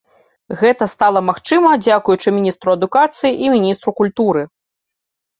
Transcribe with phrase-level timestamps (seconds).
[0.59, 4.43] Гэта стала магчыма дзякуючы міністру адукацыі і міністру культуры.